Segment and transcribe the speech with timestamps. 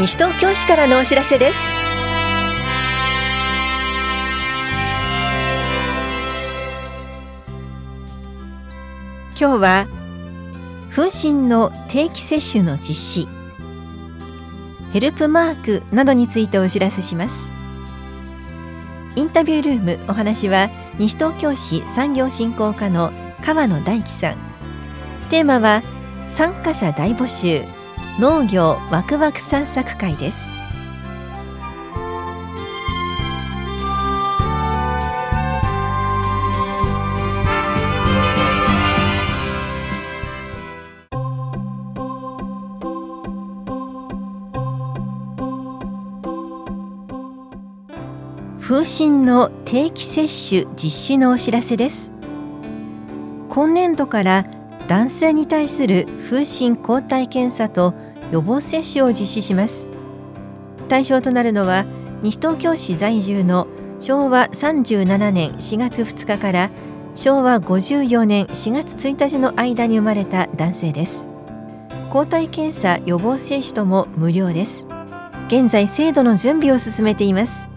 [0.00, 1.58] 西東京市からのお知らせです。
[9.38, 9.86] 今日は
[10.90, 13.28] 風疹の定期接種の実施。
[14.94, 17.52] ヘルプマークなどについてお知らせします。
[19.16, 23.12] インタビュールームお話は西東京市産業振興課の
[23.42, 24.38] 川野大樹さん。
[25.28, 25.82] テーマは
[26.26, 27.79] 参加者大募集。
[28.20, 30.58] 農業ワクワク散策会です。
[48.60, 52.12] 風疹の定期接種実施のお知らせです。
[53.48, 54.44] 今年度から
[54.88, 57.94] 男性に対する風疹抗体検査と
[58.32, 59.88] 予防接種を実施します。
[60.88, 61.84] 対象となるのは
[62.22, 63.66] 西東京市在住の
[64.00, 66.70] 昭和37年4月2日から
[67.14, 71.28] 昭和54年4月1日の間に生まれた男性です。
[72.10, 74.86] 抗体検査予防接種とも無料です。
[75.48, 77.68] 現在制度の準備を進めています。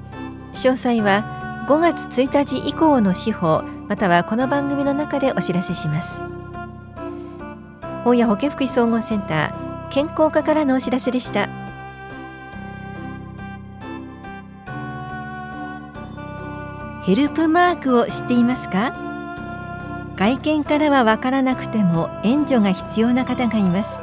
[0.53, 6.23] 詳細は5月1日以降の司法またはこの番組の中でお知らせします。
[8.03, 11.49] 本屋保健福祉総合センター健康課からのお知らせでした。
[17.05, 18.95] ヘルプマークを知っていますか？
[20.15, 24.01] 外見からはわからなくても援助が必要な方がいます。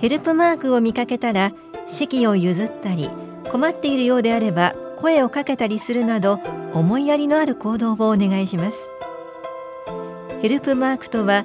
[0.00, 1.52] ヘルプマークを見かけたら
[1.86, 3.10] 席を譲ったり
[3.50, 6.40] 困っているようであれば声をかけたりするなど
[6.72, 8.90] 思いやりのある行動をお願いします。
[10.40, 11.44] ヘルプマークとは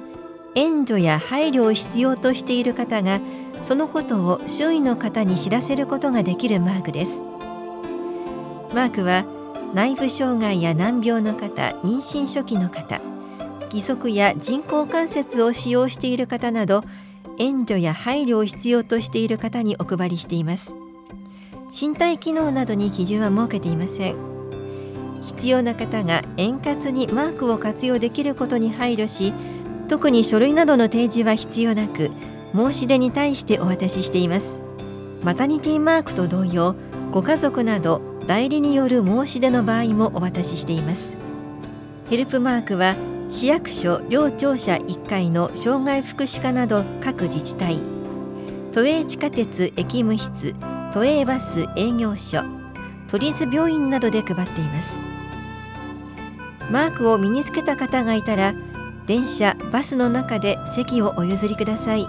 [0.56, 3.20] 援助や配慮を必要としている方が
[3.62, 7.22] そのことを周囲の方に知らせることができるマークです。
[8.74, 9.26] マークは
[9.74, 13.00] 内部障害や難病の方妊娠初期の方
[13.64, 16.82] 義足や人工関節を使用している方など
[17.38, 20.74] 援助や配慮を必要としている方にお配りしています。
[21.78, 24.16] 身体機能などに基準は設けていません。
[25.22, 29.34] 必要な方が円滑にマークを活用できることに配慮し
[29.88, 32.10] 特に書類などの提示は必要なく
[32.54, 34.60] 申し出に対してお渡ししています。
[35.22, 36.74] マタニティマークと同様
[37.10, 41.16] ご家族など代理による申し出の場合もお渡ししています。
[42.10, 42.94] ヘルプマークは
[43.28, 47.78] 市役所両庁舎1階の障害福祉課など各自治体。
[48.72, 50.54] 都営地下鉄駅務室
[50.92, 52.42] 都営バス営業所
[53.08, 54.98] 都立病院などで配っています。
[56.70, 58.54] マークを身につけた方がいたら
[59.06, 62.08] 電車バスの中で席をお譲りください。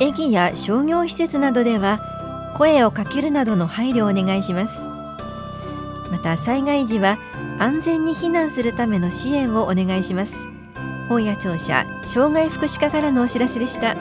[0.00, 4.84] 駅や商業施設などでは声をかけるなどの配慮をお願いします。
[6.10, 7.18] また災害時は
[7.58, 10.46] 安全に避難するための支援をお願いします。
[11.08, 13.94] 本屋庁舎障害福祉課からのお知らせでした。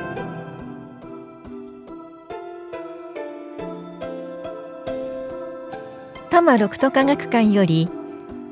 [6.32, 7.90] 多摩六都科学館より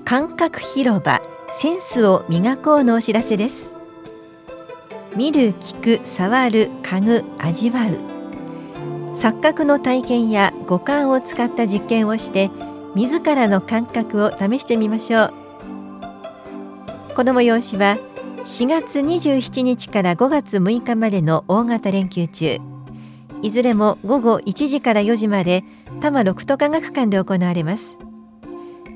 [0.03, 1.16] 感覚広場。
[1.59, 3.73] センスを磨こうのお知らせです。
[5.15, 9.13] 見る、聞く、触る、嗅ぐ、味わう。
[9.15, 12.51] 錯覚の体験や五感を使った実験をして
[12.93, 15.33] 自らの感覚を試してみましょう。
[17.15, 17.97] この催しは
[18.43, 22.59] 4月27日から5月6日までの大型連休中。
[23.41, 25.63] いずれも午後1時から4時まで
[26.01, 27.97] 多摩六都科学館で行われます。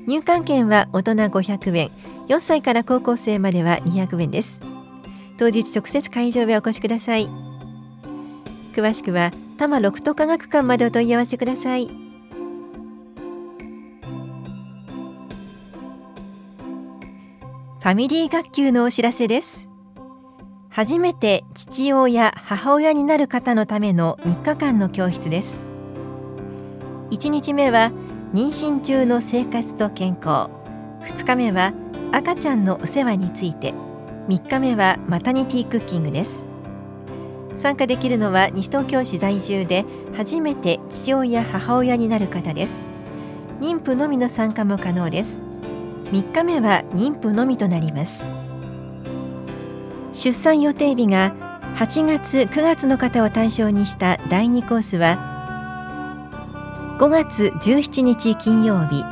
[0.06, 1.90] 入館券は大人500円。
[2.28, 4.60] 4歳から高校生までは200円です。
[5.38, 7.28] 当日直接会場へお越しください。
[8.72, 11.86] 詳しくは多摩六都科学館までお問い合わせください。
[11.86, 19.68] ファミリー学級のお知らせです。
[20.68, 25.66] 初めて父親母親になる方のための3日間の教室です。
[27.10, 27.92] 1日目は
[28.32, 30.48] 妊娠中の生活と健康。
[31.00, 31.74] 2日目は
[32.12, 33.74] 赤ちゃんのお世話について。
[34.28, 36.46] 3日目はマタニティクッキングです。
[37.56, 39.84] 参加できるのは西東京市在住で
[40.16, 42.86] 初めて父親母親になる方です。
[43.60, 45.44] 妊婦のみの参加も可能です。
[46.04, 48.24] 3日目は妊婦のみとなります。
[50.12, 51.34] 出産予定日が
[51.74, 55.31] 8月9月の方を対象にした第2コースは
[56.98, 59.02] 5月17日金曜日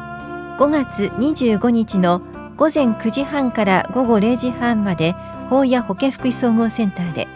[0.59, 2.21] 5月25日の
[2.57, 5.13] 午前9時半から午後0時半まで
[5.49, 7.27] 法や保健福祉総合センターで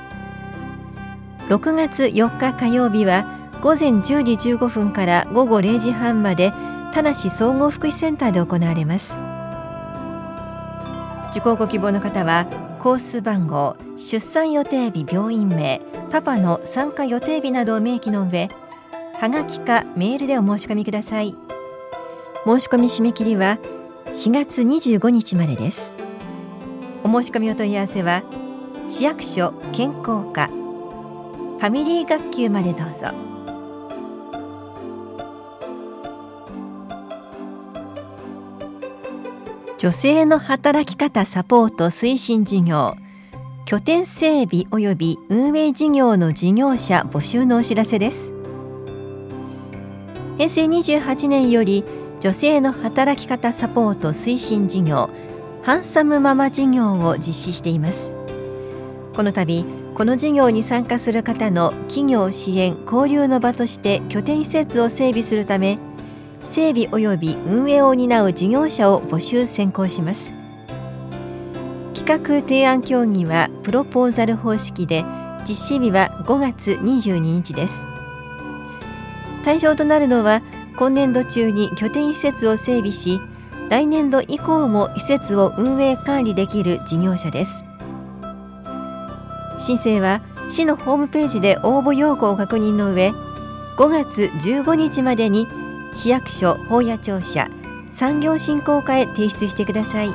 [1.49, 3.27] 6月4日火曜日は
[3.63, 6.53] 午前10時15分から午後0時半まで
[6.93, 9.19] 田梨総合福祉センターで行われます。
[11.31, 12.47] 受講ご希望の方は
[12.79, 15.81] コース番号出産予定日病院名
[16.13, 18.49] パパの参加予定日などを明記の上
[19.25, 21.35] はがきかメールでお申し込みください。
[22.45, 23.57] 申し込み締め切りは
[24.09, 25.95] 4月25日までです。
[27.03, 28.23] お申し込みお問い合わせは
[28.87, 33.07] 市役所健康課ファミリー学級までどうぞ。
[39.79, 42.95] 女性の働き方サポート推進事業
[43.65, 48.34] 拠点整備及び運営事業の事業者募集のお知らせです。
[50.37, 51.85] 平成28年より
[52.21, 55.09] 女性の働き方サポート推進事業
[55.63, 58.15] ハンサムママ事業を実施しています。
[59.15, 59.65] この度
[59.95, 65.79] この事業に参加する方の企業支援交流の場として拠点施設を整備するため
[66.41, 70.33] 整備及び運営を担う事業者を募集選考します。
[71.95, 75.05] 企画提案協議はプロポーザル方式で
[75.49, 77.94] 実施日は5月22日です。
[79.45, 80.43] 対象となるのは
[80.77, 83.21] 今年度中に拠点施設を整備し
[83.69, 87.65] 来年度以降も施設を運営管理できる事業者です。
[89.59, 93.13] 申請は市のホームページで応募要項を確認の上
[93.77, 95.47] 5月15日までに
[95.95, 97.49] 市役所法屋庁舎
[97.91, 100.15] 産業振興課へ提出してください。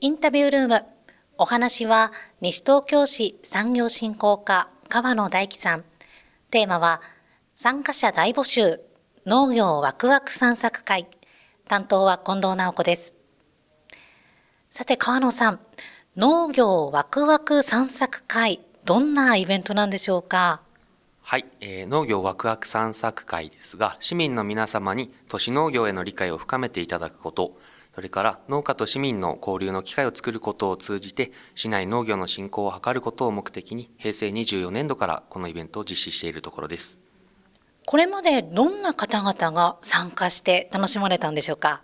[0.00, 0.97] インタビュールーム
[1.40, 5.84] お話は西東京市産業振興課川野大樹さん。
[6.50, 7.00] テーマは
[7.54, 8.80] 参加者大募集
[9.24, 11.06] 農業ワクワク散策会。
[11.68, 13.14] 担当は近藤直子です。
[14.68, 15.60] さて、川野さん、
[16.16, 20.60] 農業ワクワク散策会、どんなイベントなんでしょうか？
[21.22, 27.56] はい、えー、農業ワクワク散策会ですが、市民の皆様に都市農業への理解を深めていただくこと、
[27.98, 36.96] それから農家と市民の交流の機会を作ることを通じて、市内農業の振興を図ることを目的に、平成24年度からこのイベントを実施しているところです。
[37.84, 41.80] これまでどんな方々が参加して楽しまれたんでしょうか？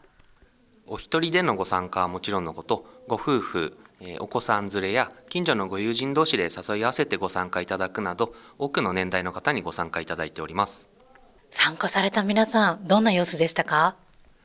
[0.87, 3.77] お一人でのご参加はもちろんのこと、ご夫婦、
[4.21, 10.89] お子さん連れや近所のご友人同士で誘い合わせてご参加いただくなど、多くの年代の方にご参加いただいております。
[11.51, 13.97] 参加された皆さん、どんな様子でしたか？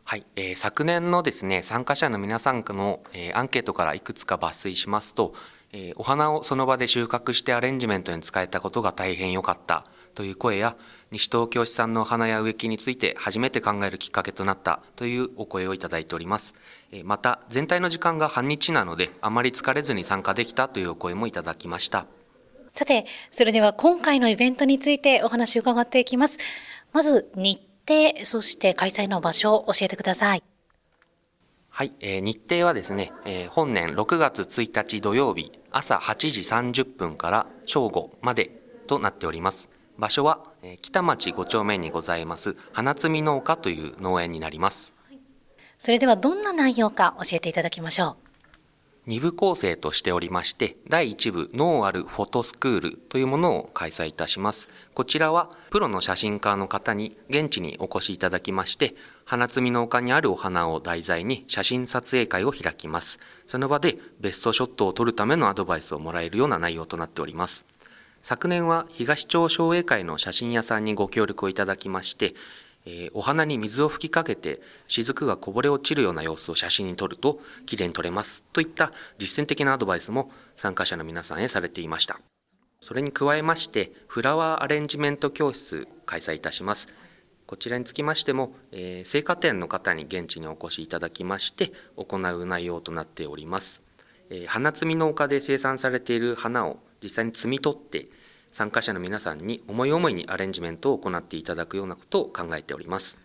[0.10, 5.36] はい、えー、昨年のですね、参加者の皆さんの、えー、アンケートからいくつか抜粋しますと、
[5.72, 9.86] えー、お花をその場で収穫してアレンジメントに使えたことが大変良かった
[10.16, 10.76] という声や、
[11.12, 16.56] 西東京市産のお花や植木について初めて考えるきっかけとなったというお声をいただいております。
[16.92, 22.08] えまた、全体の時間が半日なので、あまり疲れずに参加できたというお声もいただきました。
[22.74, 26.40] さて、それでは今回のイベントについてお話を伺っていきます。
[26.94, 30.44] まず、日程、そして開催の場所を教えてください。
[31.70, 36.42] はい、えー、日程はですね、えー、本年6月1日土曜日朝8時
[36.82, 38.52] 30分から正午まで
[38.88, 39.70] となっております。
[40.00, 44.94] 場所は、え北町5丁目にございます花摘み農家という農園になります
[45.78, 48.29] それではどんな内容か教えていただきましょう
[49.10, 54.70] 2部構成としておりまして第1部ノーアルフォトスクールというものを開催いたします。
[54.94, 58.94] こちらはプロの写真家の方に現地にお越しいただきまして
[59.26, 63.18] 花摘み農家にあるお花を題材に写真撮影会を開きます。
[63.48, 67.66] その場でベストショットを撮るためのアドバイスをもらえるような内容となっております。
[68.22, 72.36] 昨年は東町商栄会の写真屋さんにご協力をいただきまして、
[72.86, 82.20] えー、お花に水を吹きかけて雫がこぼれ落ちるような様子を写真に撮るときれいに撮れますといった実践的なアドバイスも参加者の皆さんへされていました。
[82.82, 86.88] それに加えましてフラワーアレンジメント教室開催いたします。
[87.50, 93.82] こちらにつきましても、えー、生花店の方に現地にお越しいただきまして行う内容となっております、
[94.30, 98.08] えー、花摘み農家で生産されている花を実際に摘み取って
[98.52, 103.18] 参加者の皆さんに思い思いにアレンジメントを行っていただくようなことを考えております。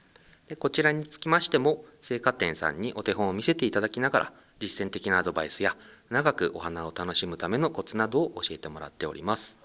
[0.49, 5.76] でこちらにつきましても生花店さんにお手本を見せていただきながら実践的なアドバイスや
[6.11, 9.57] 長くお花を楽しむためのコツなどを教えてもらっております。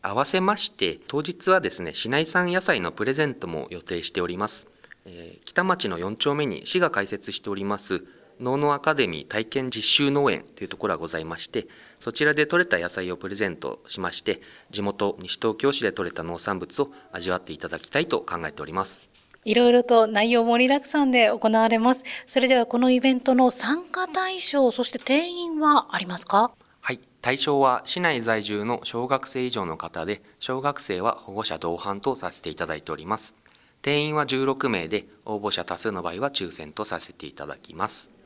[0.00, 4.68] 合わせまして当日はですね市内産野菜のプレゼントも予定しております、
[5.04, 8.04] えー、北町の4丁目に市が開設しております
[8.40, 11.66] 農農アカデミー体験実習農園というところがございまして
[12.00, 14.40] そちらで採れた野菜をプレゼントしまして
[14.70, 19.10] 地元西東京市で採れた農産物を味わっていただきたいと考えております
[19.44, 26.50] いろいろと内容盛りだくさんで行われますそれではこのイベントの参加対象そして定員はありますか？
[26.80, 33.34] はい対象は市内在住の小学生以上の方で、小学生は保護者同伴とさせていただいております。
[33.82, 38.17] 定員は16名で、応募者多数の場合は抽選とさせていただきます。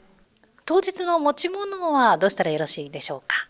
[0.64, 3.48] 当日の持ち物はどうしたらよろしいでしょうか？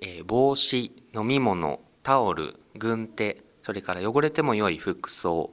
[0.00, 5.50] えー、帽子、飲み物、タオル、軍手、それから汚れても良い服装、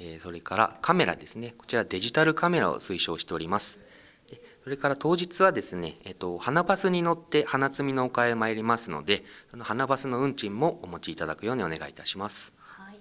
[0.00, 1.54] えー、それからカメラですね。
[1.56, 3.78] こちらデジタルカメラを推奨しております。
[4.64, 12.52] それから当日はですね、えっと、花バスに乗って花摘みの丘へ参りますので、その花バスの運賃もお持ちいただくようにお願いいたします。
[12.56, 12.96] はい、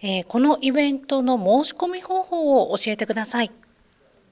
[0.00, 3.50] えー、このイベントの申し込み方法を教えてください。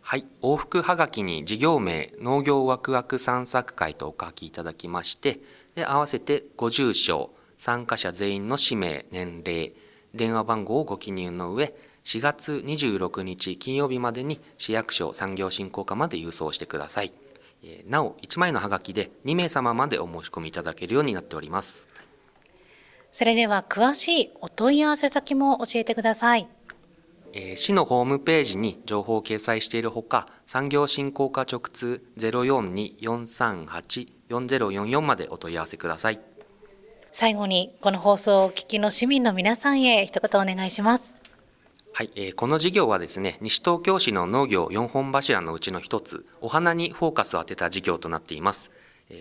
[0.06, 5.40] はい、往復はがきに事業名農業ワクワク散策会とお書きいただきまして、
[5.74, 9.72] で合わせてご住所、参加者全員の氏名、年齢、
[10.14, 17.14] 電話番号をご記入の上、4月26日金曜日までに市役所産業振興課まで郵送してください。
[17.86, 21.88] なお、1枚のハガキで2名様までお申し込みいただけるようになっております。
[23.10, 26.46] それでは詳しいお問い合わせ先も教えてください。
[27.36, 36.20] えー、市のホームページに情報を掲載しているほか、産業振興課直通042-438-4044までお問い合わせください。
[37.10, 41.20] 最後に、この放送をお聞きの市民の皆さんへ一言お願いします。
[41.92, 48.70] はい、えー、この事業はですね、西東京市の農業4本柱のうちの一つ、お花にフォーカスを当てた事業となっています。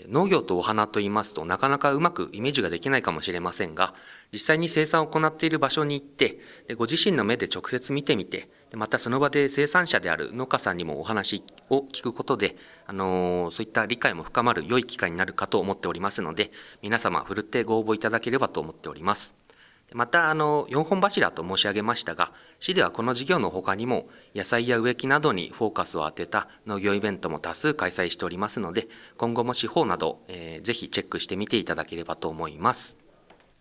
[0.09, 3.93] 農業とお花と言いますとなかなかうまくイメージができないかもしれませんが、
[4.31, 12.55] 実際に生産を行っている場所に行って、でご自身の目で直接見てみて、でまたその場で生産者である農家さんにもお話を聞くことで、
[12.87, 19.42] あのー、そういった理解も深まる良い機会になるかと思っておりますので、皆様ふるってご応募いただければと思っております。
[19.91, 28.87] また、あの、4本柱と申し上げましたが、市ではこの事業の他にも、野菜や植木などにフォーカスを当てた農業イベントも多数開催しておりますので、
[29.17, 32.97] 今後も司法など、えー、ぜひチェックしてみていただければと思います。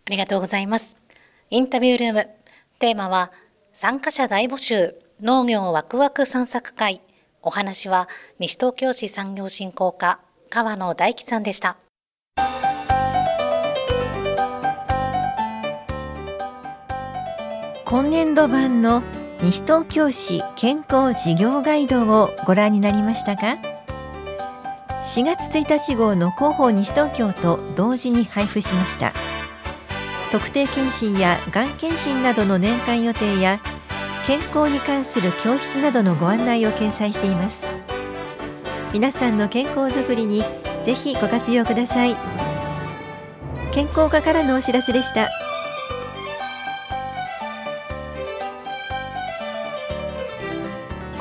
[0.07, 0.97] ありがとうございます。
[1.51, 2.31] インタビュールーム、
[2.79, 3.31] テーマは、
[3.73, 7.03] 参加者大募集、農業ワクワク散策会。
[7.43, 11.77] お話は、西東京市産業振興課、川野大樹さんでした。
[17.93, 19.03] 今年度版の
[19.43, 23.59] 西東京市健康事業ガイドをご覧になりましたか
[25.05, 29.13] ？4月1日号の広報西東京と同時に配布しました。
[30.31, 33.61] 特定健診やがん検診などの年間予定や
[34.27, 37.67] 健康に関する教室などのご案内を掲載しています。
[38.95, 40.43] 皆さんの健康づくりに
[40.83, 42.17] ぜひご活用ください。
[43.71, 45.29] 健康課からのお知らせでした。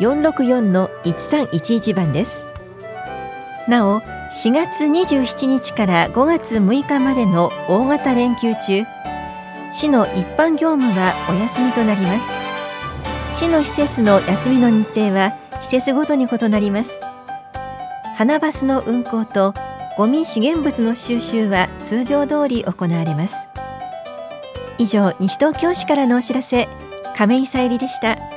[0.00, 2.46] 464-1311番です。
[3.68, 8.84] なお4月27日から5月6日までの大型連休中
[9.72, 12.32] 市の一般業務はお休みとなります。
[13.34, 17.02] 市の施設の休みの日程は施設ごとに異なります。
[18.16, 19.52] 花バスの運行と
[19.96, 23.48] ゴミ資源物の収集は通常通り行われます。
[24.78, 26.68] 以上西東京市からのお知らせ
[27.16, 28.35] 亀井さゆりでした。